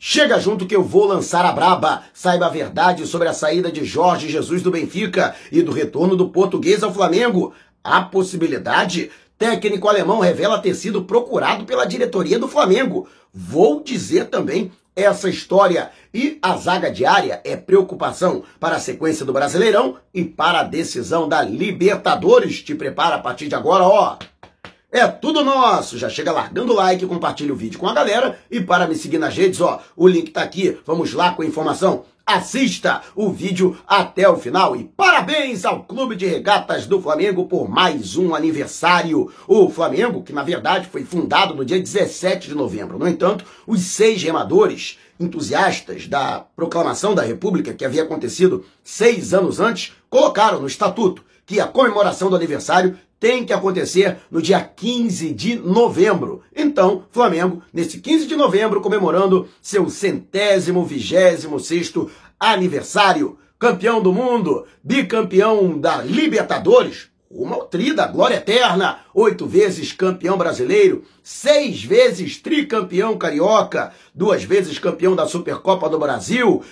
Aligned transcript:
Chega 0.00 0.38
junto 0.38 0.64
que 0.64 0.76
eu 0.76 0.84
vou 0.84 1.06
lançar 1.06 1.44
a 1.44 1.50
braba. 1.50 2.04
Saiba 2.14 2.46
a 2.46 2.50
verdade 2.50 3.04
sobre 3.04 3.26
a 3.26 3.32
saída 3.32 3.70
de 3.70 3.84
Jorge 3.84 4.28
Jesus 4.28 4.62
do 4.62 4.70
Benfica 4.70 5.34
e 5.50 5.60
do 5.60 5.72
retorno 5.72 6.14
do 6.14 6.28
português 6.28 6.84
ao 6.84 6.94
Flamengo. 6.94 7.52
A 7.82 8.02
possibilidade? 8.02 9.10
Técnico 9.36 9.88
alemão 9.88 10.20
revela 10.20 10.60
ter 10.60 10.74
sido 10.74 11.02
procurado 11.02 11.64
pela 11.64 11.84
diretoria 11.84 12.38
do 12.38 12.46
Flamengo. 12.46 13.08
Vou 13.34 13.82
dizer 13.82 14.26
também 14.26 14.70
essa 14.94 15.28
história. 15.28 15.90
E 16.14 16.38
a 16.40 16.56
zaga 16.56 16.92
diária 16.92 17.40
é 17.44 17.56
preocupação 17.56 18.44
para 18.60 18.76
a 18.76 18.80
sequência 18.80 19.26
do 19.26 19.32
Brasileirão 19.32 19.96
e 20.14 20.24
para 20.24 20.60
a 20.60 20.64
decisão 20.64 21.28
da 21.28 21.42
Libertadores. 21.42 22.62
Te 22.62 22.74
prepara 22.74 23.16
a 23.16 23.20
partir 23.20 23.48
de 23.48 23.56
agora, 23.56 23.82
ó. 23.82 24.16
É 24.90 25.06
tudo 25.06 25.44
nosso. 25.44 25.98
Já 25.98 26.08
chega 26.08 26.32
largando 26.32 26.72
o 26.72 26.76
like, 26.76 27.04
compartilha 27.06 27.52
o 27.52 27.56
vídeo 27.56 27.78
com 27.78 27.86
a 27.86 27.92
galera 27.92 28.38
e 28.50 28.58
para 28.58 28.86
me 28.86 28.94
seguir 28.94 29.18
nas 29.18 29.36
redes, 29.36 29.60
ó, 29.60 29.82
o 29.94 30.08
link 30.08 30.30
tá 30.30 30.42
aqui. 30.42 30.78
Vamos 30.86 31.12
lá 31.12 31.32
com 31.34 31.42
a 31.42 31.46
informação. 31.46 32.04
Assista 32.24 33.02
o 33.14 33.30
vídeo 33.30 33.76
até 33.86 34.26
o 34.28 34.36
final 34.38 34.74
e 34.74 34.84
parabéns 34.84 35.66
ao 35.66 35.84
Clube 35.84 36.16
de 36.16 36.24
Regatas 36.24 36.86
do 36.86 37.02
Flamengo 37.02 37.46
por 37.46 37.68
mais 37.68 38.16
um 38.16 38.34
aniversário. 38.34 39.30
O 39.46 39.68
Flamengo, 39.68 40.22
que 40.22 40.32
na 40.32 40.42
verdade 40.42 40.88
foi 40.88 41.04
fundado 41.04 41.54
no 41.54 41.66
dia 41.66 41.78
17 41.78 42.48
de 42.48 42.54
novembro. 42.54 42.98
No 42.98 43.08
entanto, 43.08 43.44
os 43.66 43.80
seis 43.80 44.22
remadores 44.22 44.98
entusiastas 45.20 46.06
da 46.06 46.46
proclamação 46.56 47.14
da 47.14 47.22
República, 47.22 47.74
que 47.74 47.84
havia 47.84 48.04
acontecido 48.04 48.64
seis 48.82 49.34
anos 49.34 49.60
antes, 49.60 49.92
colocaram 50.08 50.60
no 50.60 50.66
estatuto 50.66 51.22
que 51.44 51.60
a 51.60 51.66
comemoração 51.66 52.28
do 52.28 52.36
aniversário 52.36 52.98
tem 53.20 53.44
que 53.44 53.52
acontecer 53.52 54.18
no 54.30 54.40
dia 54.40 54.60
15 54.60 55.32
de 55.32 55.56
novembro. 55.56 56.42
Então, 56.54 57.04
Flamengo, 57.10 57.62
nesse 57.72 57.98
15 57.98 58.26
de 58.26 58.36
novembro, 58.36 58.80
comemorando 58.80 59.48
seu 59.60 59.88
centésimo 59.90 60.84
vigésimo 60.84 61.58
sexto 61.58 62.10
aniversário, 62.38 63.38
campeão 63.58 64.00
do 64.00 64.12
mundo, 64.12 64.64
bicampeão 64.82 65.78
da 65.78 66.00
Libertadores, 66.00 67.08
uma 67.30 67.64
tri 67.66 67.92
da 67.92 68.06
glória 68.06 68.36
eterna, 68.36 69.00
oito 69.12 69.46
vezes 69.46 69.92
campeão 69.92 70.38
brasileiro, 70.38 71.04
seis 71.22 71.84
vezes 71.84 72.38
tricampeão 72.38 73.18
carioca, 73.18 73.92
duas 74.14 74.44
vezes 74.44 74.78
campeão 74.78 75.14
da 75.14 75.26
Supercopa 75.26 75.88
do 75.90 75.98
Brasil, 75.98 76.62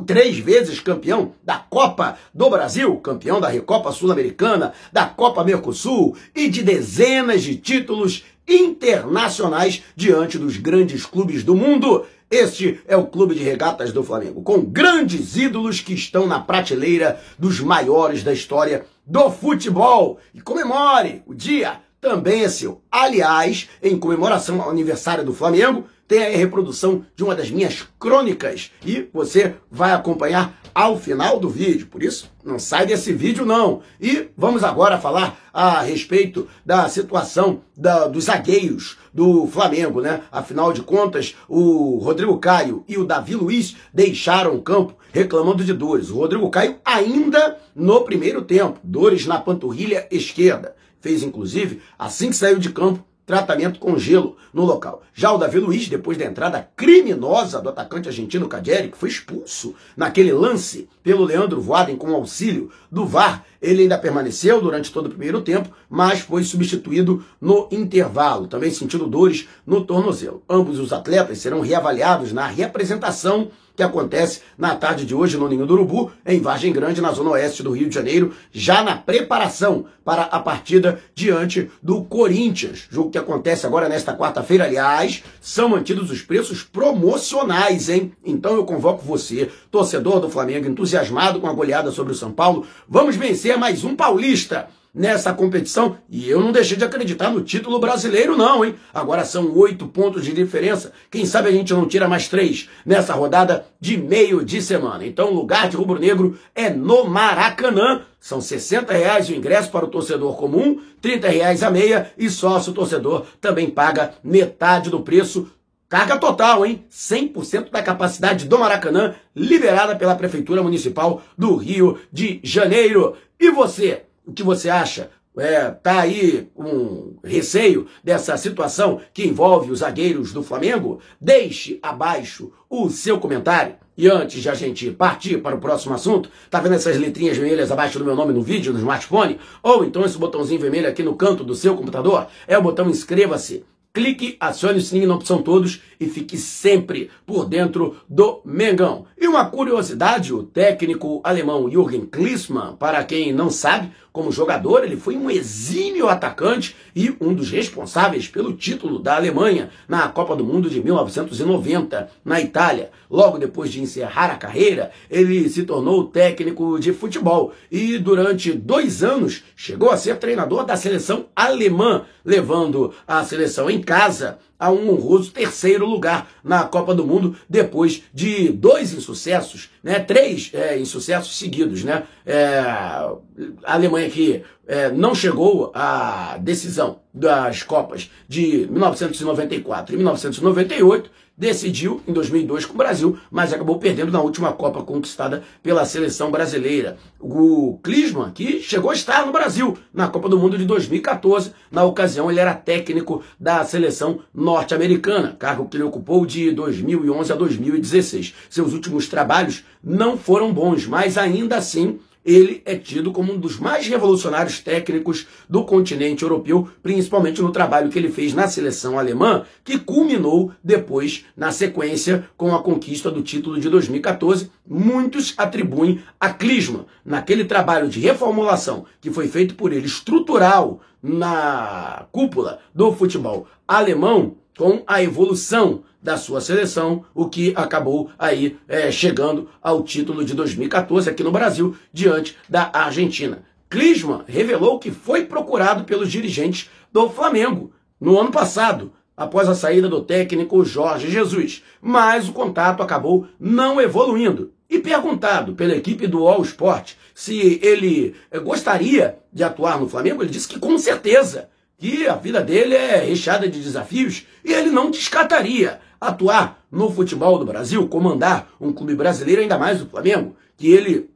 três 0.00 0.38
vezes 0.38 0.80
campeão 0.80 1.32
da 1.44 1.58
Copa 1.58 2.16
do 2.32 2.48
Brasil, 2.48 2.96
campeão 2.96 3.40
da 3.40 3.48
Recopa 3.48 3.92
Sul-Americana, 3.92 4.72
da 4.92 5.04
Copa 5.04 5.44
Mercosul 5.44 6.16
e 6.34 6.48
de 6.48 6.62
dezenas 6.62 7.42
de 7.42 7.56
títulos 7.56 8.24
internacionais 8.48 9.82
diante 9.94 10.38
dos 10.38 10.56
grandes 10.56 11.04
clubes 11.04 11.44
do 11.44 11.54
mundo. 11.54 12.06
Este 12.30 12.80
é 12.88 12.96
o 12.96 13.06
Clube 13.06 13.34
de 13.34 13.42
Regatas 13.42 13.92
do 13.92 14.02
Flamengo, 14.02 14.42
com 14.42 14.62
grandes 14.62 15.36
ídolos 15.36 15.80
que 15.80 15.92
estão 15.92 16.26
na 16.26 16.40
prateleira 16.40 17.20
dos 17.38 17.60
maiores 17.60 18.22
da 18.22 18.32
história 18.32 18.86
do 19.06 19.30
futebol. 19.30 20.18
E 20.32 20.40
comemore 20.40 21.22
o 21.26 21.34
dia 21.34 21.80
também 22.00 22.42
é 22.42 22.48
seu. 22.48 22.80
Aliás, 22.90 23.68
em 23.82 23.98
comemoração 23.98 24.60
ao 24.62 24.70
aniversário 24.70 25.24
do 25.24 25.34
Flamengo, 25.34 25.84
tem 26.12 26.26
a 26.26 26.36
reprodução 26.36 27.06
de 27.16 27.24
uma 27.24 27.34
das 27.34 27.50
minhas 27.50 27.88
crônicas 27.98 28.70
e 28.84 29.08
você 29.14 29.54
vai 29.70 29.92
acompanhar 29.92 30.60
ao 30.74 30.98
final 30.98 31.40
do 31.40 31.48
vídeo. 31.48 31.86
Por 31.86 32.02
isso, 32.02 32.30
não 32.44 32.58
sai 32.58 32.84
desse 32.84 33.14
vídeo 33.14 33.46
não. 33.46 33.80
E 33.98 34.28
vamos 34.36 34.62
agora 34.62 35.00
falar 35.00 35.40
a 35.54 35.80
respeito 35.80 36.46
da 36.66 36.86
situação 36.86 37.62
da, 37.74 38.06
dos 38.08 38.24
zagueiros 38.24 38.98
do 39.10 39.46
Flamengo, 39.46 40.02
né? 40.02 40.20
Afinal 40.30 40.70
de 40.70 40.82
contas, 40.82 41.34
o 41.48 41.96
Rodrigo 41.96 42.36
Caio 42.36 42.84
e 42.86 42.98
o 42.98 43.06
Davi 43.06 43.34
Luiz 43.34 43.74
deixaram 43.90 44.54
o 44.54 44.60
campo 44.60 44.94
reclamando 45.14 45.64
de 45.64 45.72
dores. 45.72 46.10
O 46.10 46.16
Rodrigo 46.16 46.50
Caio 46.50 46.76
ainda 46.84 47.56
no 47.74 48.02
primeiro 48.02 48.42
tempo, 48.42 48.78
dores 48.84 49.24
na 49.24 49.40
panturrilha 49.40 50.06
esquerda 50.10 50.74
fez 51.02 51.24
inclusive, 51.24 51.82
assim 51.98 52.30
que 52.30 52.36
saiu 52.36 52.58
de 52.58 52.70
campo, 52.70 53.04
tratamento 53.32 53.80
com 53.80 53.98
gelo 53.98 54.36
no 54.52 54.62
local. 54.62 55.02
Já 55.14 55.32
o 55.32 55.38
Davi 55.38 55.58
Luiz, 55.58 55.88
depois 55.88 56.18
da 56.18 56.26
entrada 56.26 56.68
criminosa 56.76 57.62
do 57.62 57.70
atacante 57.70 58.06
argentino 58.06 58.46
Cadieri, 58.46 58.90
que 58.90 58.98
foi 58.98 59.08
expulso 59.08 59.74
naquele 59.96 60.30
lance 60.34 60.86
pelo 61.02 61.24
Leandro 61.24 61.58
Voaden 61.58 61.96
com 61.96 62.14
auxílio 62.14 62.70
do 62.90 63.06
VAR, 63.06 63.42
ele 63.62 63.84
ainda 63.84 63.96
permaneceu 63.96 64.60
durante 64.60 64.92
todo 64.92 65.06
o 65.06 65.08
primeiro 65.08 65.40
tempo, 65.40 65.70
mas 65.88 66.20
foi 66.20 66.44
substituído 66.44 67.24
no 67.40 67.68
intervalo, 67.70 68.46
também 68.46 68.70
sentindo 68.70 69.06
dores 69.06 69.48
no 69.66 69.82
tornozelo. 69.82 70.42
Ambos 70.46 70.78
os 70.78 70.92
atletas 70.92 71.38
serão 71.38 71.62
reavaliados 71.62 72.34
na 72.34 72.46
reapresentação 72.46 73.50
que 73.76 73.82
acontece 73.82 74.40
na 74.56 74.74
tarde 74.74 75.04
de 75.04 75.14
hoje 75.14 75.36
no 75.36 75.48
Ninho 75.48 75.66
do 75.66 75.74
Urubu, 75.74 76.12
em 76.26 76.40
Vargem 76.40 76.72
Grande, 76.72 77.00
na 77.00 77.12
zona 77.12 77.30
oeste 77.30 77.62
do 77.62 77.72
Rio 77.72 77.88
de 77.88 77.94
Janeiro, 77.94 78.32
já 78.52 78.82
na 78.82 78.96
preparação 78.96 79.86
para 80.04 80.22
a 80.22 80.40
partida 80.40 81.00
diante 81.14 81.70
do 81.82 82.04
Corinthians. 82.04 82.86
Jogo 82.90 83.10
que 83.10 83.18
acontece 83.18 83.66
agora 83.66 83.88
nesta 83.88 84.16
quarta-feira, 84.16 84.64
aliás, 84.64 85.22
são 85.40 85.68
mantidos 85.68 86.10
os 86.10 86.22
preços 86.22 86.62
promocionais, 86.62 87.88
hein? 87.88 88.12
Então 88.24 88.54
eu 88.54 88.64
convoco 88.64 89.04
você, 89.04 89.50
torcedor 89.70 90.20
do 90.20 90.28
Flamengo, 90.28 90.68
entusiasmado 90.68 91.40
com 91.40 91.46
a 91.46 91.52
goleada 91.52 91.90
sobre 91.90 92.12
o 92.12 92.16
São 92.16 92.32
Paulo, 92.32 92.66
vamos 92.88 93.16
vencer 93.16 93.56
mais 93.56 93.84
um 93.84 93.94
paulista 93.94 94.68
nessa 94.94 95.32
competição. 95.32 95.96
E 96.08 96.28
eu 96.28 96.40
não 96.40 96.52
deixei 96.52 96.76
de 96.76 96.84
acreditar 96.84 97.30
no 97.30 97.42
título 97.42 97.78
brasileiro, 97.78 98.36
não, 98.36 98.64
hein? 98.64 98.74
Agora 98.92 99.24
são 99.24 99.56
oito 99.56 99.86
pontos 99.86 100.24
de 100.24 100.32
diferença. 100.32 100.92
Quem 101.10 101.24
sabe 101.24 101.48
a 101.48 101.52
gente 101.52 101.72
não 101.72 101.86
tira 101.86 102.08
mais 102.08 102.28
três 102.28 102.68
nessa 102.84 103.14
rodada 103.14 103.66
de 103.80 103.96
meio 103.96 104.44
de 104.44 104.60
semana. 104.60 105.06
Então, 105.06 105.30
o 105.30 105.34
lugar 105.34 105.68
de 105.68 105.76
rubro-negro 105.76 106.38
é 106.54 106.68
no 106.68 107.04
Maracanã. 107.04 108.02
São 108.20 108.40
60 108.40 108.92
reais 108.92 109.28
o 109.28 109.34
ingresso 109.34 109.70
para 109.70 109.84
o 109.84 109.88
torcedor 109.88 110.36
comum, 110.36 110.80
30 111.00 111.28
reais 111.28 111.62
a 111.62 111.70
meia 111.70 112.12
e 112.16 112.30
sócio 112.30 112.72
torcedor 112.72 113.26
também 113.40 113.68
paga 113.68 114.14
metade 114.22 114.90
do 114.90 115.00
preço 115.00 115.50
Carga 115.92 116.16
total, 116.16 116.64
hein? 116.64 116.86
100% 116.90 117.70
da 117.70 117.82
capacidade 117.82 118.46
do 118.46 118.58
Maracanã, 118.58 119.14
liberada 119.36 119.94
pela 119.94 120.14
Prefeitura 120.14 120.62
Municipal 120.62 121.20
do 121.36 121.54
Rio 121.54 121.98
de 122.10 122.40
Janeiro. 122.42 123.14
E 123.38 123.50
você? 123.50 124.04
O 124.24 124.32
que 124.32 124.42
você 124.42 124.68
acha? 124.68 125.10
É, 125.36 125.70
tá 125.70 126.00
aí 126.00 126.48
um 126.54 127.16
receio 127.24 127.86
dessa 128.04 128.36
situação 128.36 129.00
que 129.12 129.26
envolve 129.26 129.72
os 129.72 129.80
zagueiros 129.80 130.32
do 130.32 130.42
Flamengo? 130.42 131.00
Deixe 131.20 131.78
abaixo 131.82 132.52
o 132.68 132.88
seu 132.90 133.18
comentário. 133.18 133.76
E 133.96 134.08
antes 134.08 134.40
de 134.40 134.48
a 134.48 134.54
gente 134.54 134.90
partir 134.90 135.38
para 135.38 135.56
o 135.56 135.60
próximo 135.60 135.94
assunto, 135.94 136.30
tá 136.50 136.60
vendo 136.60 136.74
essas 136.74 136.96
letrinhas 136.98 137.36
vermelhas 137.36 137.70
abaixo 137.72 137.98
do 137.98 138.04
meu 138.04 138.14
nome 138.14 138.32
no 138.32 138.42
vídeo, 138.42 138.72
no 138.72 138.78
smartphone? 138.78 139.38
Ou 139.62 139.84
então 139.84 140.04
esse 140.04 140.18
botãozinho 140.18 140.60
vermelho 140.60 140.88
aqui 140.88 141.02
no 141.02 141.16
canto 141.16 141.42
do 141.42 141.54
seu 141.54 141.74
computador? 141.74 142.28
É 142.46 142.56
o 142.56 142.62
botão 142.62 142.88
inscreva-se. 142.88 143.64
Clique, 143.94 144.38
acione 144.40 144.78
o 144.78 144.80
sininho 144.80 145.08
na 145.08 145.14
opção 145.14 145.42
todos 145.42 145.82
e 146.00 146.06
fique 146.06 146.38
sempre 146.38 147.10
por 147.26 147.44
dentro 147.44 147.96
do 148.08 148.40
Mengão. 148.42 149.04
E 149.22 149.28
uma 149.28 149.44
curiosidade, 149.44 150.34
o 150.34 150.42
técnico 150.42 151.20
alemão 151.22 151.70
Jürgen 151.70 152.04
Klinsmann, 152.04 152.74
para 152.74 153.04
quem 153.04 153.32
não 153.32 153.50
sabe, 153.50 153.92
como 154.12 154.32
jogador, 154.32 154.82
ele 154.82 154.96
foi 154.96 155.16
um 155.16 155.30
exímio 155.30 156.08
atacante 156.08 156.74
e 156.94 157.14
um 157.20 157.32
dos 157.32 157.48
responsáveis 157.48 158.26
pelo 158.26 158.52
título 158.52 158.98
da 158.98 159.14
Alemanha 159.14 159.70
na 159.86 160.08
Copa 160.08 160.34
do 160.34 160.44
Mundo 160.44 160.68
de 160.68 160.82
1990, 160.82 162.10
na 162.24 162.40
Itália. 162.40 162.90
Logo 163.08 163.38
depois 163.38 163.70
de 163.70 163.80
encerrar 163.80 164.26
a 164.26 164.36
carreira, 164.36 164.90
ele 165.08 165.48
se 165.48 165.62
tornou 165.62 166.08
técnico 166.08 166.80
de 166.80 166.92
futebol 166.92 167.52
e 167.70 167.98
durante 167.98 168.52
dois 168.52 169.04
anos 169.04 169.44
chegou 169.54 169.90
a 169.90 169.96
ser 169.96 170.16
treinador 170.16 170.66
da 170.66 170.76
seleção 170.76 171.26
alemã, 171.34 172.04
levando 172.24 172.92
a 173.06 173.22
seleção 173.22 173.70
em 173.70 173.80
casa 173.80 174.40
a 174.62 174.70
um 174.70 174.90
honroso 174.90 175.32
terceiro 175.32 175.84
lugar 175.84 176.30
na 176.44 176.62
Copa 176.62 176.94
do 176.94 177.04
Mundo, 177.04 177.34
depois 177.50 178.04
de 178.14 178.48
dois 178.50 178.92
insucessos, 178.94 179.70
né? 179.82 179.98
três 179.98 180.52
é, 180.54 180.78
insucessos 180.78 181.36
seguidos. 181.36 181.82
Né? 181.82 182.04
É, 182.24 182.60
a 182.60 183.18
Alemanha 183.64 184.08
que 184.08 184.44
é, 184.72 184.90
não 184.90 185.14
chegou 185.14 185.70
à 185.74 186.38
decisão 186.40 187.00
das 187.12 187.62
Copas 187.62 188.10
de 188.26 188.66
1994 188.70 189.92
e 189.94 189.98
1998, 189.98 191.10
decidiu 191.36 192.00
em 192.08 192.12
2002 192.14 192.64
com 192.64 192.72
o 192.72 192.78
Brasil, 192.78 193.18
mas 193.30 193.52
acabou 193.52 193.78
perdendo 193.78 194.10
na 194.10 194.22
última 194.22 194.50
Copa 194.50 194.82
conquistada 194.82 195.42
pela 195.62 195.84
seleção 195.84 196.30
brasileira. 196.30 196.96
O 197.20 197.78
Klinsmann, 197.82 198.30
que 198.32 198.62
chegou 198.62 198.90
a 198.90 198.94
estar 198.94 199.26
no 199.26 199.32
Brasil 199.32 199.76
na 199.92 200.08
Copa 200.08 200.26
do 200.26 200.38
Mundo 200.38 200.56
de 200.56 200.64
2014, 200.64 201.52
na 201.70 201.84
ocasião 201.84 202.30
ele 202.30 202.40
era 202.40 202.54
técnico 202.54 203.22
da 203.38 203.62
seleção 203.64 204.20
norte-americana, 204.32 205.36
cargo 205.38 205.68
que 205.68 205.76
ele 205.76 205.84
ocupou 205.84 206.24
de 206.24 206.50
2011 206.50 207.30
a 207.30 207.36
2016. 207.36 208.34
Seus 208.48 208.72
últimos 208.72 209.06
trabalhos 209.06 209.64
não 209.84 210.16
foram 210.16 210.50
bons, 210.50 210.86
mas 210.86 211.18
ainda 211.18 211.56
assim 211.56 212.00
ele 212.24 212.62
é 212.64 212.76
tido 212.76 213.12
como 213.12 213.32
um 213.32 213.38
dos 213.38 213.58
mais 213.58 213.86
revolucionários 213.86 214.60
técnicos 214.60 215.26
do 215.48 215.64
continente 215.64 216.22
europeu, 216.22 216.68
principalmente 216.82 217.42
no 217.42 217.50
trabalho 217.50 217.90
que 217.90 217.98
ele 217.98 218.10
fez 218.10 218.32
na 218.32 218.48
seleção 218.48 218.98
alemã, 218.98 219.44
que 219.64 219.78
culminou 219.78 220.52
depois 220.62 221.24
na 221.36 221.50
sequência 221.50 222.28
com 222.36 222.54
a 222.54 222.62
conquista 222.62 223.10
do 223.10 223.22
título 223.22 223.58
de 223.58 223.68
2014. 223.68 224.50
Muitos 224.66 225.34
atribuem 225.36 226.02
a 226.18 226.30
Klinsmann, 226.30 226.86
naquele 227.04 227.44
trabalho 227.44 227.88
de 227.88 228.00
reformulação 228.00 228.86
que 229.00 229.10
foi 229.10 229.28
feito 229.28 229.54
por 229.54 229.72
ele, 229.72 229.86
estrutural 229.86 230.80
na 231.02 232.06
cúpula 232.12 232.60
do 232.72 232.92
futebol 232.92 233.46
alemão, 233.66 234.36
com 234.56 234.82
a 234.86 235.02
evolução 235.02 235.82
da 236.02 236.16
sua 236.16 236.40
seleção, 236.40 237.04
o 237.14 237.28
que 237.28 237.52
acabou 237.56 238.10
aí 238.18 238.58
é, 238.66 238.90
chegando 238.90 239.48
ao 239.62 239.82
título 239.82 240.24
de 240.24 240.34
2014 240.34 241.08
aqui 241.08 241.22
no 241.22 241.30
Brasil, 241.30 241.76
diante 241.92 242.36
da 242.48 242.70
Argentina. 242.72 243.44
Klinsmann 243.70 244.24
revelou 244.26 244.78
que 244.78 244.90
foi 244.90 245.24
procurado 245.24 245.84
pelos 245.84 246.10
dirigentes 246.10 246.68
do 246.92 247.08
Flamengo 247.08 247.72
no 248.00 248.18
ano 248.18 248.30
passado, 248.30 248.92
após 249.16 249.48
a 249.48 249.54
saída 249.54 249.88
do 249.88 250.02
técnico 250.02 250.64
Jorge 250.64 251.10
Jesus, 251.10 251.62
mas 251.80 252.28
o 252.28 252.32
contato 252.32 252.82
acabou 252.82 253.26
não 253.38 253.80
evoluindo. 253.80 254.52
E 254.68 254.78
perguntado 254.78 255.54
pela 255.54 255.76
equipe 255.76 256.06
do 256.06 256.26
All 256.26 256.42
Sport 256.42 256.94
se 257.14 257.60
ele 257.62 258.14
é, 258.30 258.38
gostaria 258.38 259.18
de 259.32 259.44
atuar 259.44 259.78
no 259.78 259.88
Flamengo, 259.88 260.22
ele 260.22 260.30
disse 260.30 260.48
que 260.48 260.58
com 260.58 260.76
certeza, 260.78 261.48
que 261.82 262.06
a 262.06 262.14
vida 262.14 262.40
dele 262.40 262.76
é 262.76 262.98
recheada 263.04 263.48
de 263.48 263.60
desafios 263.60 264.24
e 264.44 264.52
ele 264.52 264.70
não 264.70 264.88
descartaria 264.88 265.80
atuar 266.00 266.64
no 266.70 266.88
futebol 266.88 267.40
do 267.40 267.44
Brasil, 267.44 267.88
comandar 267.88 268.52
um 268.60 268.72
clube 268.72 268.94
brasileiro, 268.94 269.42
ainda 269.42 269.58
mais 269.58 269.82
o 269.82 269.86
Flamengo, 269.86 270.36
que 270.56 270.70
ele 270.70 271.10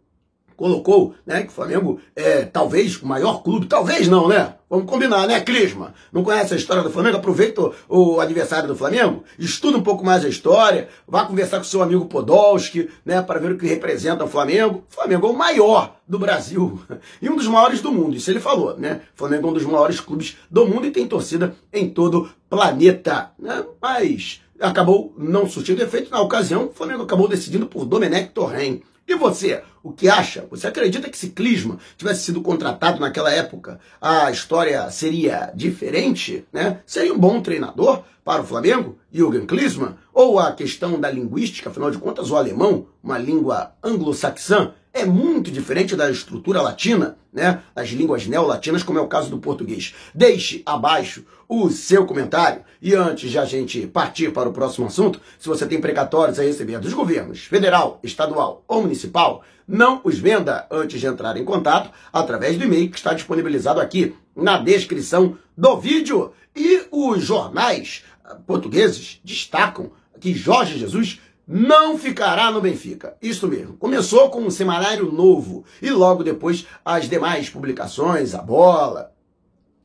colocou, 0.57 1.15
né, 1.25 1.43
que 1.43 1.49
o 1.49 1.53
Flamengo 1.53 2.01
é 2.15 2.45
talvez 2.45 3.01
o 3.01 3.07
maior 3.07 3.43
clube, 3.43 3.67
talvez 3.67 4.09
não, 4.09 4.29
né? 4.29 4.55
Vamos 4.69 4.91
combinar, 4.91 5.29
né, 5.29 5.41
Clisma? 5.41 5.95
Não 6.13 6.25
conhece 6.25 6.53
a 6.53 6.57
história 6.57 6.83
do 6.83 6.91
Flamengo? 6.91 7.19
Aproveita 7.19 7.61
o, 7.63 7.73
o 7.89 8.21
adversário 8.21 8.67
do 8.67 8.75
Flamengo, 8.75 9.23
estuda 9.39 9.79
um 9.79 9.83
pouco 9.83 10.05
mais 10.05 10.25
a 10.25 10.29
história, 10.29 10.89
vá 11.07 11.25
conversar 11.25 11.59
com 11.59 11.65
seu 11.65 11.83
amigo 11.83 12.07
Podolski, 12.07 12.89
né, 13.05 13.23
para 13.23 13.39
ver 13.39 13.53
o 13.53 13.59
que 13.59 13.67
representa 13.67 14.25
o 14.25 14.29
Flamengo. 14.29 14.83
O 14.91 14.95
Flamengo 14.95 15.27
é 15.27 15.31
o 15.31 15.37
maior 15.37 15.97
do 16.09 16.19
Brasil 16.19 16.81
e 17.23 17.29
um 17.29 17.37
dos 17.37 17.47
maiores 17.47 17.81
do 17.81 17.93
mundo, 17.93 18.17
isso 18.17 18.31
ele 18.31 18.41
falou, 18.41 18.77
né? 18.77 19.03
O 19.15 19.19
Flamengo 19.19 19.49
é 19.49 19.51
um 19.51 19.55
dos 19.55 19.65
maiores 19.65 20.01
clubes 20.01 20.37
do 20.51 20.67
mundo 20.67 20.87
e 20.87 20.91
tem 20.91 21.07
torcida 21.07 21.55
em 21.73 21.89
todo 21.89 22.23
o 22.23 22.29
planeta, 22.49 23.31
né? 23.39 23.65
Mas 23.81 24.41
acabou 24.61 25.15
não 25.17 25.49
surtindo 25.49 25.83
efeito. 25.83 26.11
Na 26.11 26.21
ocasião, 26.21 26.67
o 26.67 26.73
Flamengo 26.73 27.03
acabou 27.03 27.29
decidindo 27.29 27.67
por 27.67 27.85
Domenech 27.85 28.31
Torren. 28.31 28.83
E 29.09 29.15
você, 29.15 29.63
o 29.85 29.93
que 29.93 30.09
acha? 30.09 30.45
Você 30.51 30.67
acredita 30.67 31.09
que 31.09 31.17
se 31.17 31.31
Clisma 31.31 31.79
tivesse 31.97 32.25
sido 32.25 32.41
contratado 32.41 32.99
naquela 32.99 33.31
época, 33.31 33.79
a 34.01 34.29
história 34.33 34.91
seria 34.91 35.53
diferente? 35.55 36.45
Né? 36.53 36.81
Seria 36.85 37.15
um 37.15 37.19
bom 37.19 37.41
treinador 37.41 38.03
para 38.25 38.43
o 38.43 38.47
Flamengo, 38.47 38.99
Jürgen 39.13 39.47
Klinsmann? 39.47 39.95
Ou 40.13 40.41
a 40.41 40.51
questão 40.51 40.99
da 40.99 41.09
linguística, 41.09 41.71
afinal 41.71 41.93
de 41.93 41.99
contas, 41.99 42.33
o 42.33 42.37
alemão, 42.37 42.89
uma 43.01 43.17
língua 43.17 43.75
anglo-saxã, 43.81 44.73
é 44.97 45.05
muito 45.05 45.51
diferente 45.51 45.95
da 45.95 46.11
estrutura 46.11 46.63
latina, 46.63 47.19
né? 47.31 47.61
Das 47.75 47.91
línguas 47.91 48.27
neolatinas, 48.27 48.83
como 48.83 48.99
é 48.99 49.03
o 49.03 49.07
caso 49.07 49.29
do 49.29 49.39
português. 49.39 49.95
Deixe 50.15 50.63
abaixo 50.65 51.25
o 51.47 51.69
seu 51.69 52.07
comentário. 52.07 52.63
E 52.81 52.95
antes 52.95 53.31
de 53.31 53.39
a 53.39 53.45
gente 53.45 53.87
partir 53.87 54.33
para 54.33 54.49
o 54.49 54.53
próximo 54.53 54.87
assunto, 54.87 55.21
se 55.39 55.49
você 55.49 55.67
tem 55.67 55.81
precatórios 55.81 56.39
a 56.39 56.43
receber 56.43 56.79
dos 56.79 56.95
governos 56.95 57.41
federal, 57.41 58.01
estadual 58.03 58.65
ou 58.67 58.83
municipal, 58.83 59.45
não 59.69 60.01
os 60.03 60.19
venda 60.19 60.67
antes 60.71 60.99
de 60.99 61.07
entrar 61.07 61.37
em 61.37 61.45
contato 61.45 61.91
através 62.11 62.57
do 62.57 62.65
e-mail 62.65 62.91
que 62.91 62.97
está 62.97 63.13
disponibilizado 63.13 63.81
aqui 63.81 64.15
na 64.35 64.57
descrição 64.57 65.37
do 65.57 65.77
vídeo. 65.77 66.33
E 66.55 66.87
os 66.91 67.23
jornais 67.23 68.03
portugueses 68.47 69.21
destacam 69.23 69.91
que 70.19 70.33
Jorge 70.33 70.79
Jesus 70.79 71.21
não 71.47 71.97
ficará 71.97 72.51
no 72.51 72.61
Benfica. 72.61 73.17
Isso 73.23 73.47
mesmo. 73.47 73.77
Começou 73.77 74.31
com 74.31 74.41
um 74.41 74.51
semanário 74.51 75.13
novo 75.13 75.65
e 75.81 75.91
logo 75.91 76.25
depois 76.25 76.67
as 76.85 77.09
demais 77.09 77.49
publicações, 77.49 78.35
a 78.35 78.43
bola, 78.43 79.13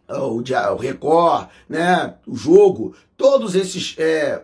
o, 0.10 0.42
Record, 0.76 1.48
né, 1.70 2.16
o 2.28 2.36
jogo, 2.36 2.96
todos 3.16 3.56
esses 3.56 3.96
é, 3.98 4.44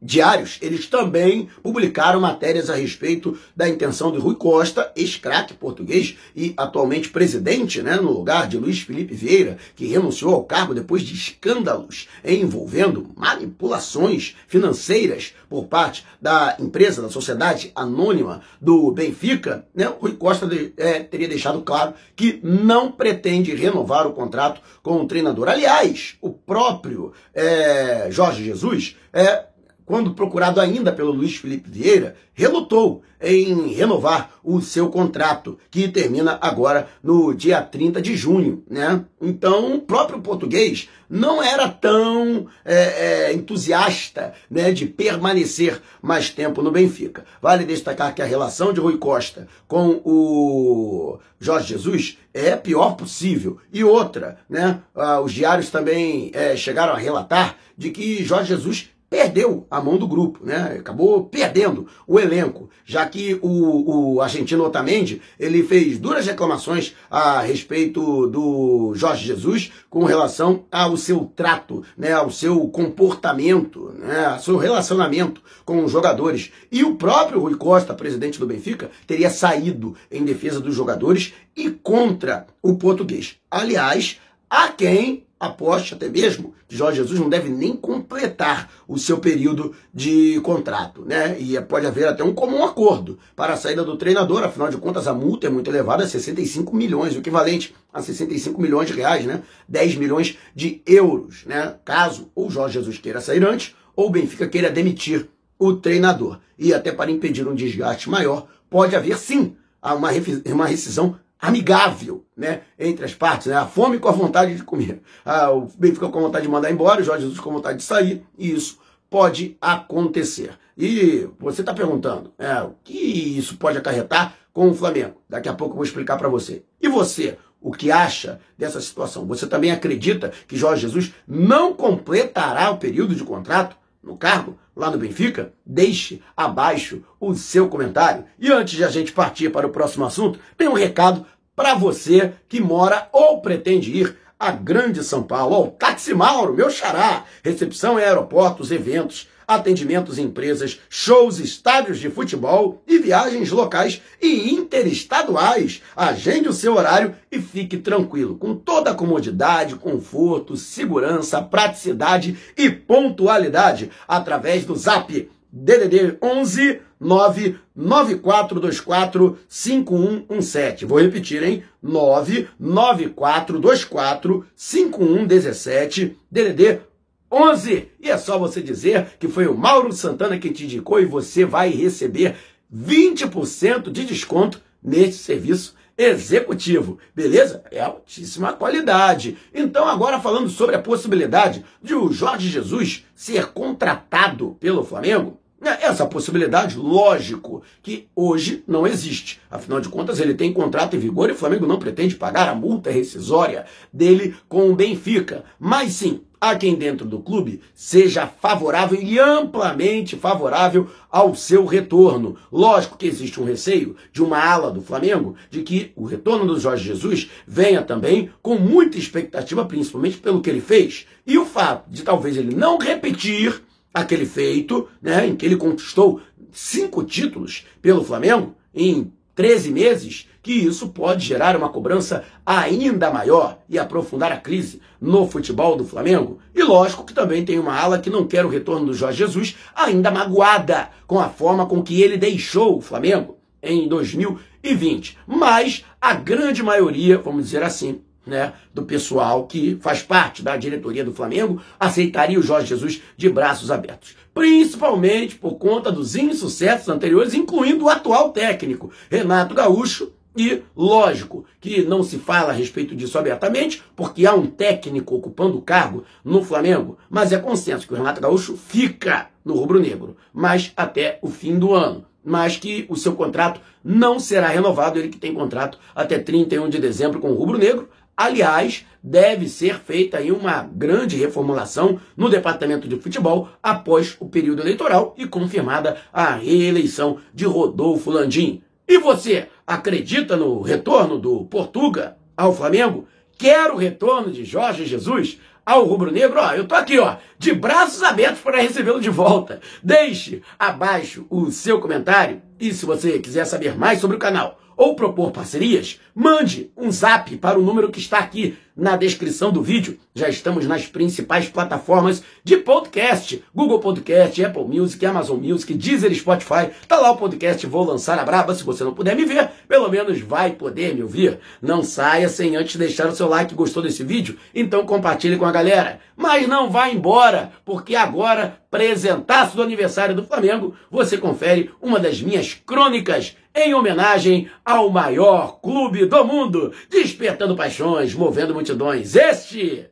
diários, 0.00 0.58
eles 0.62 0.86
também 0.86 1.48
publicaram 1.62 2.20
matérias 2.20 2.70
a 2.70 2.74
respeito 2.74 3.38
da 3.54 3.68
intenção 3.68 4.10
de 4.10 4.18
Rui 4.18 4.34
Costa, 4.34 4.90
ex-craque 4.96 5.54
português 5.54 6.16
e 6.34 6.54
atualmente 6.56 7.10
presidente, 7.10 7.82
né, 7.82 7.96
no 7.96 8.10
lugar 8.10 8.48
de 8.48 8.56
Luiz 8.56 8.80
Felipe 8.80 9.14
Vieira, 9.14 9.58
que 9.76 9.86
renunciou 9.86 10.34
ao 10.34 10.44
cargo 10.44 10.74
depois 10.74 11.02
de 11.02 11.14
escândalos 11.14 12.08
envolvendo 12.24 13.10
manipulações 13.14 14.36
financeiras 14.48 15.34
por 15.48 15.66
parte 15.66 16.06
da 16.20 16.56
empresa, 16.58 17.02
da 17.02 17.10
sociedade 17.10 17.72
anônima 17.74 18.40
do 18.60 18.90
Benfica, 18.92 19.66
né, 19.74 19.92
Rui 20.00 20.12
Costa 20.12 20.46
de, 20.46 20.72
é, 20.76 21.00
teria 21.00 21.28
deixado 21.28 21.60
claro 21.62 21.94
que 22.16 22.40
não 22.42 22.92
pretende 22.92 23.54
renovar 23.54 24.06
o 24.06 24.12
contrato 24.12 24.60
com 24.82 25.02
o 25.02 25.06
treinador. 25.06 25.48
Aliás, 25.48 26.16
o 26.20 26.30
próprio 26.30 27.12
é, 27.34 28.08
Jorge 28.10 28.44
Jesus 28.44 28.96
é, 29.12 29.44
quando 29.90 30.14
procurado 30.14 30.60
ainda 30.60 30.92
pelo 30.92 31.10
Luiz 31.10 31.34
Felipe 31.34 31.68
Vieira, 31.68 32.14
relutou 32.32 33.02
em 33.20 33.72
renovar 33.72 34.38
o 34.40 34.60
seu 34.60 34.88
contrato, 34.88 35.58
que 35.68 35.88
termina 35.88 36.38
agora 36.40 36.88
no 37.02 37.34
dia 37.34 37.60
30 37.60 38.00
de 38.00 38.16
junho. 38.16 38.62
Né? 38.70 39.04
Então, 39.20 39.74
o 39.74 39.80
próprio 39.80 40.20
português 40.20 40.88
não 41.08 41.42
era 41.42 41.68
tão 41.68 42.46
é, 42.64 42.76
é, 42.76 43.32
entusiasta 43.32 44.32
né, 44.48 44.70
de 44.70 44.86
permanecer 44.86 45.82
mais 46.00 46.30
tempo 46.30 46.62
no 46.62 46.70
Benfica. 46.70 47.24
Vale 47.42 47.64
destacar 47.64 48.14
que 48.14 48.22
a 48.22 48.26
relação 48.26 48.72
de 48.72 48.78
Rui 48.78 48.96
Costa 48.96 49.48
com 49.66 50.00
o 50.04 51.18
Jorge 51.40 51.66
Jesus 51.66 52.16
é 52.32 52.54
pior 52.54 52.94
possível. 52.94 53.58
E 53.72 53.82
outra, 53.82 54.38
né, 54.48 54.80
ah, 54.94 55.20
os 55.20 55.32
diários 55.32 55.68
também 55.68 56.30
é, 56.32 56.56
chegaram 56.56 56.92
a 56.92 56.96
relatar 56.96 57.56
de 57.76 57.90
que 57.90 58.22
Jorge 58.22 58.50
Jesus 58.50 58.90
perdeu 59.10 59.66
a 59.68 59.80
mão 59.80 59.98
do 59.98 60.06
grupo, 60.06 60.46
né? 60.46 60.76
Acabou 60.78 61.24
perdendo 61.24 61.88
o 62.06 62.20
elenco, 62.20 62.70
já 62.84 63.04
que 63.04 63.36
o, 63.42 64.14
o 64.14 64.20
argentino 64.20 64.64
Otamendi, 64.64 65.20
ele 65.38 65.64
fez 65.64 65.98
duras 65.98 66.24
reclamações 66.24 66.94
a 67.10 67.40
respeito 67.40 68.28
do 68.28 68.92
Jorge 68.94 69.26
Jesus 69.26 69.72
com 69.90 70.04
relação 70.04 70.64
ao 70.70 70.96
seu 70.96 71.30
trato, 71.34 71.82
né, 71.98 72.12
ao 72.12 72.30
seu 72.30 72.68
comportamento, 72.68 73.92
né, 73.98 74.26
ao 74.26 74.38
seu 74.38 74.56
relacionamento 74.56 75.42
com 75.64 75.84
os 75.84 75.90
jogadores. 75.90 76.52
E 76.70 76.84
o 76.84 76.94
próprio 76.94 77.40
Rui 77.40 77.56
Costa, 77.56 77.92
presidente 77.92 78.38
do 78.38 78.46
Benfica, 78.46 78.90
teria 79.06 79.28
saído 79.28 79.96
em 80.10 80.24
defesa 80.24 80.60
dos 80.60 80.74
jogadores 80.74 81.34
e 81.56 81.68
contra 81.68 82.46
o 82.62 82.76
português. 82.76 83.36
Aliás, 83.50 84.20
há 84.48 84.68
quem 84.68 85.24
aposte 85.40 85.94
até 85.94 86.06
mesmo 86.06 86.52
que 86.68 86.76
Jorge 86.76 86.98
Jesus 86.98 87.18
não 87.18 87.30
deve 87.30 87.48
nem 87.48 87.74
completar 87.74 88.70
o 88.86 88.98
seu 88.98 89.16
período 89.18 89.74
de 89.92 90.38
contrato, 90.42 91.02
né? 91.06 91.40
E 91.40 91.58
pode 91.62 91.86
haver 91.86 92.06
até 92.06 92.22
um 92.22 92.34
comum 92.34 92.62
acordo 92.62 93.18
para 93.34 93.54
a 93.54 93.56
saída 93.56 93.82
do 93.82 93.96
treinador, 93.96 94.44
afinal 94.44 94.68
de 94.68 94.76
contas 94.76 95.08
a 95.08 95.14
multa 95.14 95.46
é 95.46 95.50
muito 95.50 95.70
elevada, 95.70 96.06
65 96.06 96.76
milhões, 96.76 97.16
o 97.16 97.20
equivalente 97.20 97.74
a 97.90 98.02
65 98.02 98.60
milhões 98.60 98.88
de 98.88 98.92
reais, 98.92 99.24
né? 99.24 99.42
10 99.66 99.96
milhões 99.96 100.36
de 100.54 100.82
euros, 100.86 101.46
né? 101.46 101.74
Caso 101.86 102.30
ou 102.34 102.50
Jorge 102.50 102.74
Jesus 102.74 102.98
queira 102.98 103.22
sair 103.22 103.42
antes, 103.42 103.74
ou 103.96 104.08
o 104.08 104.10
Benfica 104.10 104.46
queira 104.46 104.70
demitir 104.70 105.26
o 105.58 105.72
treinador. 105.72 106.38
E 106.58 106.74
até 106.74 106.92
para 106.92 107.10
impedir 107.10 107.48
um 107.48 107.54
desgaste 107.54 108.10
maior, 108.10 108.46
pode 108.68 108.94
haver 108.94 109.16
sim 109.16 109.56
uma, 109.82 110.10
uma 110.52 110.66
rescisão 110.66 111.16
amigável, 111.40 112.24
né, 112.36 112.62
entre 112.78 113.04
as 113.04 113.14
partes, 113.14 113.46
né, 113.46 113.56
a 113.56 113.66
fome 113.66 113.98
com 113.98 114.08
a 114.08 114.12
vontade 114.12 114.54
de 114.54 114.62
comer. 114.62 115.00
Ah, 115.24 115.50
o 115.50 115.68
Benfica 115.78 116.08
com 116.08 116.18
a 116.18 116.22
vontade 116.22 116.44
de 116.44 116.50
mandar 116.50 116.70
embora, 116.70 117.00
o 117.00 117.04
Jorge 117.04 117.22
Jesus 117.22 117.40
com 117.40 117.50
a 117.50 117.54
vontade 117.54 117.78
de 117.78 117.84
sair, 117.84 118.24
e 118.36 118.52
isso 118.52 118.78
pode 119.08 119.56
acontecer. 119.60 120.52
E 120.76 121.28
você 121.38 121.62
está 121.62 121.74
perguntando, 121.74 122.32
é, 122.38 122.62
o 122.62 122.74
que 122.84 122.98
isso 123.38 123.56
pode 123.56 123.76
acarretar 123.76 124.34
com 124.52 124.70
o 124.70 124.74
Flamengo? 124.74 125.20
Daqui 125.28 125.48
a 125.48 125.54
pouco 125.54 125.72
eu 125.72 125.76
vou 125.76 125.84
explicar 125.84 126.16
para 126.16 126.28
você. 126.28 126.62
E 126.80 126.88
você, 126.88 127.36
o 127.60 127.72
que 127.72 127.90
acha 127.90 128.40
dessa 128.56 128.80
situação? 128.80 129.26
Você 129.26 129.46
também 129.46 129.72
acredita 129.72 130.32
que 130.46 130.56
Jorge 130.56 130.82
Jesus 130.82 131.12
não 131.26 131.74
completará 131.74 132.70
o 132.70 132.78
período 132.78 133.14
de 133.14 133.24
contrato 133.24 133.76
no 134.02 134.16
cargo? 134.16 134.58
lá 134.80 134.90
no 134.90 134.98
Benfica? 134.98 135.52
Deixe 135.64 136.22
abaixo 136.36 137.04
o 137.20 137.34
seu 137.34 137.68
comentário. 137.68 138.24
E 138.38 138.50
antes 138.50 138.74
de 138.74 138.82
a 138.82 138.88
gente 138.88 139.12
partir 139.12 139.50
para 139.50 139.66
o 139.66 139.70
próximo 139.70 140.04
assunto, 140.04 140.40
tem 140.56 140.66
um 140.66 140.72
recado 140.72 141.26
para 141.54 141.74
você 141.74 142.32
que 142.48 142.60
mora 142.60 143.08
ou 143.12 143.40
pretende 143.42 143.96
ir 143.96 144.16
a 144.38 144.50
grande 144.50 145.04
São 145.04 145.22
Paulo. 145.22 145.54
Ó, 145.54 145.64
o 145.64 145.70
Táxi 145.70 146.14
Mauro, 146.14 146.54
meu 146.54 146.70
xará. 146.70 147.24
Recepção 147.44 148.00
em 148.00 148.02
aeroportos, 148.02 148.70
eventos, 148.70 149.28
atendimentos 149.50 150.16
em 150.16 150.26
empresas, 150.26 150.78
shows, 150.88 151.40
estádios 151.40 151.98
de 151.98 152.08
futebol 152.08 152.80
e 152.86 152.98
viagens 152.98 153.50
locais 153.50 154.00
e 154.22 154.54
interestaduais. 154.54 155.82
Agende 155.96 156.48
o 156.48 156.52
seu 156.52 156.76
horário 156.76 157.16
e 157.32 157.40
fique 157.40 157.76
tranquilo, 157.76 158.36
com 158.36 158.54
toda 158.54 158.92
a 158.92 158.94
comodidade, 158.94 159.74
conforto, 159.74 160.56
segurança, 160.56 161.42
praticidade 161.42 162.38
e 162.56 162.70
pontualidade 162.70 163.90
através 164.06 164.64
do 164.64 164.76
Zap 164.76 165.28
DDD 165.52 166.16
11 166.22 166.80
99424 167.00 169.36
5117. 169.48 170.84
Vou 170.84 171.00
repetir, 171.00 171.42
hein? 171.42 171.64
99424 171.82 174.46
5117 174.54 176.16
DDD 176.30 176.89
11. 177.30 177.88
E 178.00 178.10
é 178.10 178.18
só 178.18 178.38
você 178.38 178.60
dizer 178.60 179.14
que 179.18 179.28
foi 179.28 179.46
o 179.46 179.56
Mauro 179.56 179.92
Santana 179.92 180.38
quem 180.38 180.52
te 180.52 180.64
indicou 180.64 181.00
e 181.00 181.06
você 181.06 181.44
vai 181.44 181.70
receber 181.70 182.36
20% 182.74 183.90
de 183.90 184.04
desconto 184.04 184.60
neste 184.82 185.22
serviço 185.22 185.74
executivo, 185.96 186.98
beleza? 187.14 187.62
É 187.70 187.80
altíssima 187.80 188.54
qualidade. 188.54 189.36
Então, 189.52 189.86
agora 189.86 190.18
falando 190.18 190.48
sobre 190.48 190.74
a 190.74 190.80
possibilidade 190.80 191.62
de 191.82 191.94
o 191.94 192.10
Jorge 192.10 192.48
Jesus 192.48 193.04
ser 193.14 193.48
contratado 193.48 194.56
pelo 194.58 194.82
Flamengo, 194.82 195.38
essa 195.68 196.06
possibilidade, 196.06 196.78
lógico, 196.78 197.62
que 197.82 198.08
hoje 198.14 198.64
não 198.66 198.86
existe. 198.86 199.40
Afinal 199.50 199.80
de 199.80 199.88
contas, 199.88 200.20
ele 200.20 200.34
tem 200.34 200.52
contrato 200.52 200.96
em 200.96 200.98
vigor 200.98 201.28
e 201.28 201.32
o 201.32 201.36
Flamengo 201.36 201.66
não 201.66 201.78
pretende 201.78 202.14
pagar 202.14 202.48
a 202.48 202.54
multa 202.54 202.90
rescisória 202.90 203.66
dele 203.92 204.34
com 204.48 204.70
o 204.70 204.74
Benfica. 204.74 205.44
Mas 205.58 205.92
sim, 205.92 206.22
há 206.40 206.54
quem 206.54 206.74
dentro 206.74 207.06
do 207.06 207.18
clube 207.18 207.60
seja 207.74 208.26
favorável 208.26 209.00
e 209.00 209.18
amplamente 209.18 210.16
favorável 210.16 210.88
ao 211.10 211.34
seu 211.34 211.66
retorno. 211.66 212.36
Lógico 212.50 212.96
que 212.96 213.06
existe 213.06 213.40
um 213.40 213.44
receio 213.44 213.96
de 214.10 214.22
uma 214.22 214.42
ala 214.42 214.70
do 214.70 214.80
Flamengo 214.80 215.36
de 215.50 215.62
que 215.62 215.92
o 215.94 216.06
retorno 216.06 216.46
do 216.46 216.58
Jorge 216.58 216.84
Jesus 216.84 217.30
venha 217.46 217.82
também 217.82 218.30
com 218.40 218.54
muita 218.54 218.96
expectativa, 218.96 219.64
principalmente 219.64 220.16
pelo 220.16 220.40
que 220.40 220.48
ele 220.48 220.62
fez. 220.62 221.06
E 221.26 221.36
o 221.36 221.44
fato 221.44 221.90
de 221.90 222.02
talvez 222.02 222.36
ele 222.36 222.54
não 222.54 222.78
repetir 222.78 223.62
aquele 223.92 224.26
feito, 224.26 224.88
né, 225.00 225.26
em 225.26 225.36
que 225.36 225.44
ele 225.44 225.56
conquistou 225.56 226.20
cinco 226.52 227.04
títulos 227.04 227.66
pelo 227.82 228.04
Flamengo 228.04 228.54
em 228.74 229.12
13 229.34 229.70
meses, 229.70 230.28
que 230.42 230.52
isso 230.52 230.88
pode 230.88 231.24
gerar 231.24 231.56
uma 231.56 231.68
cobrança 231.68 232.24
ainda 232.44 233.10
maior 233.10 233.58
e 233.68 233.78
aprofundar 233.78 234.32
a 234.32 234.36
crise 234.36 234.80
no 235.00 235.26
futebol 235.26 235.76
do 235.76 235.84
Flamengo. 235.84 236.38
E 236.54 236.62
lógico 236.62 237.04
que 237.04 237.14
também 237.14 237.44
tem 237.44 237.58
uma 237.58 237.78
ala 237.78 237.98
que 237.98 238.10
não 238.10 238.26
quer 238.26 238.44
o 238.44 238.48
retorno 238.48 238.86
do 238.86 238.94
Jorge 238.94 239.18
Jesus, 239.18 239.56
ainda 239.74 240.10
magoada 240.10 240.90
com 241.06 241.18
a 241.18 241.28
forma 241.28 241.66
com 241.66 241.82
que 241.82 242.02
ele 242.02 242.16
deixou 242.16 242.76
o 242.76 242.80
Flamengo 242.80 243.38
em 243.62 243.88
2020. 243.88 245.18
Mas 245.26 245.84
a 246.00 246.14
grande 246.14 246.62
maioria, 246.62 247.18
vamos 247.18 247.44
dizer 247.44 247.62
assim, 247.62 248.00
né, 248.26 248.52
do 248.72 248.82
pessoal 248.82 249.46
que 249.46 249.78
faz 249.80 250.02
parte 250.02 250.42
da 250.42 250.56
diretoria 250.56 251.04
do 251.04 251.12
Flamengo 251.12 251.60
aceitaria 251.78 252.38
o 252.38 252.42
Jorge 252.42 252.68
Jesus 252.68 253.02
de 253.16 253.28
braços 253.28 253.70
abertos. 253.70 254.16
Principalmente 254.32 255.36
por 255.36 255.54
conta 255.54 255.90
dos 255.90 256.14
insucessos 256.14 256.88
anteriores, 256.88 257.34
incluindo 257.34 257.84
o 257.84 257.88
atual 257.88 258.30
técnico, 258.30 258.90
Renato 259.10 259.54
Gaúcho. 259.54 260.12
E, 260.36 260.62
lógico, 260.76 261.44
que 261.60 261.82
não 261.82 262.04
se 262.04 262.16
fala 262.16 262.50
a 262.50 262.54
respeito 262.54 262.94
disso 262.94 263.18
abertamente, 263.18 263.82
porque 263.96 264.24
há 264.24 264.32
um 264.32 264.46
técnico 264.46 265.16
ocupando 265.16 265.58
o 265.58 265.62
cargo 265.62 266.04
no 266.24 266.44
Flamengo, 266.44 266.96
mas 267.10 267.32
é 267.32 267.38
consenso 267.38 267.84
que 267.84 267.92
o 267.92 267.96
Renato 267.96 268.20
Gaúcho 268.20 268.56
fica 268.56 269.28
no 269.44 269.54
rubro-negro, 269.54 270.16
mas 270.32 270.72
até 270.76 271.18
o 271.20 271.28
fim 271.28 271.58
do 271.58 271.74
ano 271.74 272.06
mas 272.24 272.56
que 272.56 272.86
o 272.88 272.96
seu 272.96 273.14
contrato 273.14 273.60
não 273.82 274.20
será 274.20 274.48
renovado, 274.48 274.98
ele 274.98 275.08
que 275.08 275.18
tem 275.18 275.32
contrato 275.32 275.78
até 275.94 276.18
31 276.18 276.68
de 276.68 276.78
dezembro 276.78 277.18
com 277.18 277.30
o 277.30 277.34
Rubro 277.34 277.58
Negro, 277.58 277.88
Aliás, 278.20 278.84
deve 279.02 279.48
ser 279.48 279.78
feita 279.78 280.18
aí 280.18 280.30
uma 280.30 280.62
grande 280.62 281.16
reformulação 281.16 281.98
no 282.14 282.28
departamento 282.28 282.86
de 282.86 282.96
futebol 282.96 283.48
após 283.62 284.14
o 284.20 284.28
período 284.28 284.60
eleitoral 284.60 285.14
e 285.16 285.26
confirmada 285.26 285.96
a 286.12 286.34
reeleição 286.34 287.16
de 287.32 287.46
Rodolfo 287.46 288.10
Landim. 288.10 288.62
E 288.86 288.98
você 288.98 289.48
acredita 289.66 290.36
no 290.36 290.60
retorno 290.60 291.18
do 291.18 291.46
Portuga 291.46 292.18
ao 292.36 292.54
Flamengo? 292.54 293.08
Quer 293.38 293.70
o 293.70 293.76
retorno 293.78 294.30
de 294.30 294.44
Jorge 294.44 294.84
Jesus 294.84 295.40
ao 295.64 295.86
rubro-negro? 295.86 296.38
Ó, 296.38 296.52
eu 296.52 296.68
tô 296.68 296.74
aqui, 296.74 296.98
ó, 296.98 297.16
de 297.38 297.54
braços 297.54 298.02
abertos 298.02 298.42
para 298.42 298.60
recebê-lo 298.60 299.00
de 299.00 299.08
volta. 299.08 299.62
Deixe 299.82 300.42
abaixo 300.58 301.26
o 301.30 301.50
seu 301.50 301.80
comentário 301.80 302.42
e 302.60 302.70
se 302.74 302.84
você 302.84 303.18
quiser 303.18 303.46
saber 303.46 303.78
mais 303.78 303.98
sobre 303.98 304.18
o 304.18 304.20
canal 304.20 304.60
ou 304.80 304.94
propor 304.94 305.30
parcerias, 305.30 306.00
mande 306.14 306.70
um 306.74 306.90
zap 306.90 307.36
para 307.36 307.58
o 307.58 307.62
número 307.62 307.90
que 307.90 308.00
está 308.00 308.18
aqui 308.18 308.56
na 308.80 308.96
descrição 308.96 309.52
do 309.52 309.62
vídeo. 309.62 309.98
Já 310.14 310.28
estamos 310.28 310.66
nas 310.66 310.86
principais 310.86 311.48
plataformas 311.48 312.22
de 312.42 312.56
podcast: 312.56 313.44
Google 313.54 313.78
Podcast, 313.78 314.42
Apple 314.42 314.64
Music, 314.64 315.04
Amazon 315.04 315.38
Music, 315.38 315.74
Deezer, 315.74 316.12
Spotify. 316.14 316.70
Tá 316.88 316.96
lá 316.96 317.10
o 317.10 317.16
podcast 317.16 317.64
Vou 317.66 317.84
Lançar 317.84 318.18
a 318.18 318.24
Braba. 318.24 318.54
Se 318.54 318.64
você 318.64 318.82
não 318.82 318.94
puder 318.94 319.14
me 319.14 319.26
ver, 319.26 319.50
pelo 319.68 319.88
menos 319.90 320.20
vai 320.20 320.52
poder 320.52 320.94
me 320.94 321.02
ouvir. 321.02 321.38
Não 321.60 321.82
saia 321.82 322.28
sem 322.28 322.56
antes 322.56 322.76
deixar 322.76 323.08
o 323.08 323.14
seu 323.14 323.28
like. 323.28 323.54
Gostou 323.54 323.82
desse 323.82 324.02
vídeo? 324.02 324.38
Então 324.54 324.86
compartilhe 324.86 325.36
com 325.36 325.44
a 325.44 325.52
galera. 325.52 326.00
Mas 326.16 326.48
não 326.48 326.70
vá 326.70 326.88
embora, 326.88 327.52
porque 327.64 327.94
agora, 327.94 328.58
presentaço 328.70 329.56
do 329.56 329.62
aniversário 329.62 330.14
do 330.14 330.24
Flamengo, 330.24 330.74
você 330.90 331.16
confere 331.16 331.70
uma 331.80 331.98
das 331.98 332.20
minhas 332.20 332.54
crônicas 332.54 333.36
em 333.54 333.74
homenagem 333.74 334.48
ao 334.64 334.90
maior 334.90 335.60
clube 335.60 336.06
do 336.06 336.24
mundo, 336.24 336.72
despertando 336.88 337.56
paixões, 337.56 338.14
movendo 338.14 338.54
multidões. 338.54 338.69
Este 339.16 339.90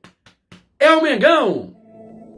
é 0.78 0.90
o 0.92 1.02
Mengão! 1.02 1.77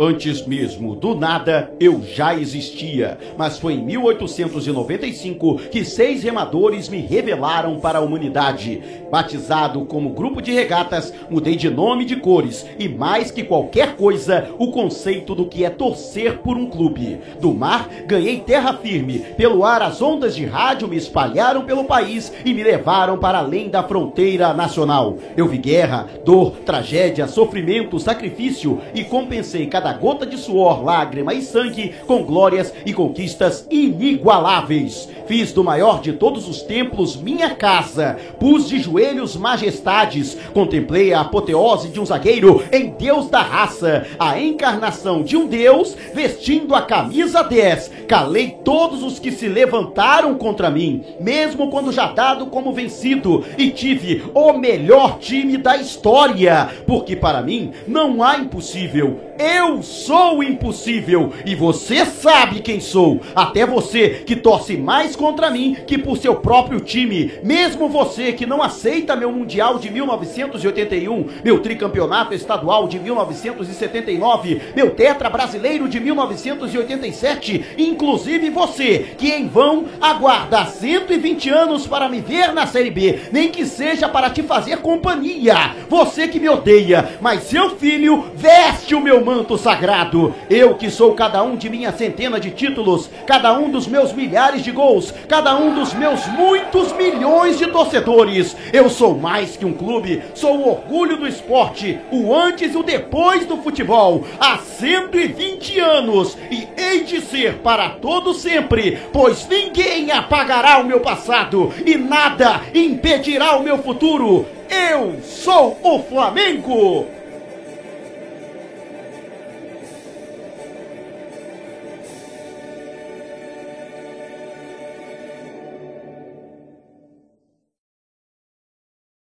Antes 0.02 0.46
mesmo 0.46 0.96
do 0.96 1.14
nada, 1.14 1.74
eu 1.78 2.02
já 2.02 2.34
existia, 2.34 3.18
mas 3.36 3.58
foi 3.58 3.74
em 3.74 3.84
1895 3.84 5.56
que 5.70 5.84
seis 5.84 6.22
remadores 6.22 6.88
me 6.88 7.00
revelaram 7.00 7.78
para 7.78 7.98
a 7.98 8.00
humanidade. 8.00 8.80
Batizado 9.10 9.84
como 9.84 10.14
grupo 10.14 10.40
de 10.40 10.52
regatas, 10.52 11.12
mudei 11.28 11.54
de 11.54 11.68
nome 11.68 12.04
e 12.04 12.06
de 12.06 12.16
cores 12.16 12.64
e 12.78 12.88
mais 12.88 13.30
que 13.30 13.44
qualquer 13.44 13.94
coisa, 13.96 14.48
o 14.58 14.70
conceito 14.70 15.34
do 15.34 15.44
que 15.44 15.66
é 15.66 15.68
torcer 15.68 16.38
por 16.38 16.56
um 16.56 16.64
clube. 16.64 17.18
Do 17.38 17.52
mar, 17.52 17.86
ganhei 18.06 18.40
terra 18.40 18.72
firme. 18.72 19.18
Pelo 19.36 19.66
ar, 19.66 19.82
as 19.82 20.00
ondas 20.00 20.34
de 20.34 20.46
rádio 20.46 20.88
me 20.88 20.96
espalharam 20.96 21.66
pelo 21.66 21.84
país 21.84 22.32
e 22.42 22.54
me 22.54 22.64
levaram 22.64 23.18
para 23.18 23.40
além 23.40 23.68
da 23.68 23.82
fronteira 23.82 24.54
nacional. 24.54 25.18
Eu 25.36 25.46
vi 25.46 25.58
guerra, 25.58 26.06
dor, 26.24 26.52
tragédia, 26.64 27.28
sofrimento, 27.28 28.00
sacrifício 28.00 28.80
e 28.94 29.04
compensei 29.04 29.66
cada 29.66 29.89
cada 29.90 29.92
gota 29.92 30.26
de 30.26 30.36
suor, 30.36 30.84
lágrima 30.84 31.34
e 31.34 31.42
sangue 31.42 31.94
com 32.06 32.22
glórias 32.22 32.72
e 32.86 32.92
conquistas 32.92 33.66
inigualáveis. 33.70 35.08
Fiz 35.26 35.52
do 35.52 35.64
maior 35.64 36.00
de 36.00 36.12
todos 36.12 36.48
os 36.48 36.62
templos 36.62 37.16
minha 37.16 37.54
casa, 37.54 38.16
pus 38.38 38.68
de 38.68 38.78
joelhos 38.78 39.36
majestades, 39.36 40.36
contemplei 40.52 41.12
a 41.12 41.20
apoteose 41.20 41.88
de 41.88 42.00
um 42.00 42.06
zagueiro 42.06 42.64
em 42.72 42.90
Deus 42.90 43.28
da 43.28 43.40
raça, 43.40 44.06
a 44.18 44.40
encarnação 44.40 45.22
de 45.22 45.36
um 45.36 45.46
Deus 45.46 45.96
vestindo 46.12 46.74
a 46.74 46.82
camisa 46.82 47.42
10. 47.42 47.90
Calei 48.08 48.56
todos 48.64 49.02
os 49.02 49.18
que 49.18 49.30
se 49.30 49.48
levantaram 49.48 50.34
contra 50.34 50.70
mim, 50.70 51.04
mesmo 51.20 51.70
quando 51.70 51.92
já 51.92 52.12
dado 52.12 52.46
como 52.46 52.72
vencido, 52.72 53.44
e 53.56 53.70
tive 53.70 54.24
o 54.34 54.52
melhor 54.52 55.18
time 55.18 55.56
da 55.56 55.76
história, 55.76 56.68
porque 56.86 57.14
para 57.14 57.42
mim 57.42 57.72
não 57.86 58.22
há 58.22 58.36
impossível. 58.36 59.30
Eu 59.38 59.79
sou 59.82 60.42
impossível 60.42 61.32
e 61.44 61.54
você 61.54 62.04
sabe 62.04 62.60
quem 62.60 62.80
sou. 62.80 63.20
Até 63.34 63.66
você 63.66 64.22
que 64.26 64.36
torce 64.36 64.76
mais 64.76 65.16
contra 65.16 65.50
mim 65.50 65.76
que 65.86 65.98
por 65.98 66.16
seu 66.16 66.36
próprio 66.36 66.80
time. 66.80 67.32
Mesmo 67.42 67.88
você 67.88 68.32
que 68.32 68.46
não 68.46 68.62
aceita 68.62 69.16
meu 69.16 69.30
Mundial 69.30 69.78
de 69.78 69.90
1981, 69.90 71.26
meu 71.44 71.60
tricampeonato 71.60 72.34
estadual 72.34 72.88
de 72.88 72.98
1979, 72.98 74.60
meu 74.74 74.90
tetra 74.90 75.30
brasileiro 75.30 75.88
de 75.88 76.00
1987, 76.00 77.64
inclusive 77.78 78.50
você 78.50 79.14
que 79.16 79.30
em 79.30 79.48
vão 79.48 79.86
aguarda 80.00 80.64
120 80.64 81.50
anos 81.50 81.86
para 81.86 82.08
me 82.08 82.20
ver 82.20 82.52
na 82.52 82.66
Série 82.66 82.90
B, 82.90 83.20
nem 83.32 83.50
que 83.50 83.64
seja 83.64 84.08
para 84.08 84.30
te 84.30 84.42
fazer 84.42 84.78
companhia. 84.78 85.74
Você 85.88 86.28
que 86.28 86.40
me 86.40 86.48
odeia, 86.48 87.18
mas 87.20 87.44
seu 87.44 87.70
filho 87.76 88.26
veste 88.34 88.94
o 88.94 89.00
meu 89.00 89.24
manto 89.24 89.56
sagrado. 89.60 90.34
Eu 90.48 90.74
que 90.74 90.90
sou 90.90 91.14
cada 91.14 91.42
um 91.42 91.56
de 91.56 91.70
minha 91.70 91.92
centena 91.92 92.40
de 92.40 92.50
títulos, 92.50 93.08
cada 93.26 93.56
um 93.56 93.70
dos 93.70 93.86
meus 93.86 94.12
milhares 94.12 94.64
de 94.64 94.72
gols, 94.72 95.14
cada 95.28 95.56
um 95.56 95.74
dos 95.74 95.94
meus 95.94 96.26
muitos 96.26 96.92
milhões 96.92 97.58
de 97.58 97.66
torcedores. 97.68 98.56
Eu 98.72 98.90
sou 98.90 99.14
mais 99.14 99.56
que 99.56 99.64
um 99.64 99.72
clube, 99.72 100.22
sou 100.34 100.58
o 100.58 100.68
orgulho 100.70 101.16
do 101.16 101.28
esporte, 101.28 101.98
o 102.10 102.34
antes 102.34 102.74
e 102.74 102.76
o 102.76 102.82
depois 102.82 103.46
do 103.46 103.58
futebol. 103.58 104.24
Há 104.40 104.58
120 104.58 105.78
anos 105.78 106.36
e 106.50 106.66
hei 106.76 107.04
de 107.04 107.20
ser 107.20 107.58
para 107.58 107.90
todo 107.90 108.34
sempre, 108.34 108.98
pois 109.12 109.46
ninguém 109.48 110.10
apagará 110.10 110.78
o 110.78 110.84
meu 110.84 111.00
passado 111.00 111.72
e 111.84 111.96
nada 111.96 112.62
impedirá 112.74 113.56
o 113.56 113.62
meu 113.62 113.78
futuro. 113.78 114.46
Eu 114.68 115.20
sou 115.22 115.76
o 115.82 115.98
Flamengo! 116.00 117.19